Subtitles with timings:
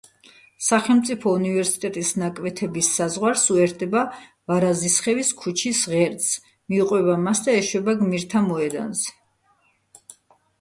[0.67, 4.01] სახელმწიფო უნივერსიტეტის ნაკვეთების საზღვარს, უერთდება
[4.53, 6.33] ვარაზისხევის ქუჩის ღერძს,
[6.75, 9.15] მიუყვება მას და ეშვება გმირთა მოედანზე.